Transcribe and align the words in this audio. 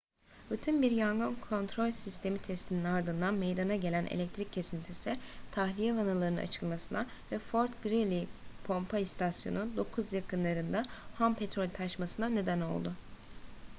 rutin 0.51 0.81
bir 0.81 0.91
yangın 0.91 1.35
kontrol 1.35 1.91
sistemi 1.91 2.39
testinin 2.41 2.83
ardından 2.85 3.33
meydana 3.33 3.75
gelen 3.75 4.05
elektrik 4.05 4.53
kesintisi 4.53 5.17
tahliye 5.51 5.93
vanalarının 5.95 6.37
açılmasına 6.37 7.05
ve 7.31 7.39
fort 7.39 7.83
greely 7.83 8.27
pompa 8.63 8.99
istasyonu 8.99 9.67
9 9.77 10.13
yakınlarında 10.13 10.83
ham 11.15 11.35
petrol 11.35 11.67
taşmasına 11.69 12.29
neden 12.29 12.61
oldu 12.61 12.93